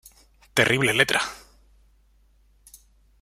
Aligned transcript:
Terrible 0.55 0.93
letra". 0.95 1.21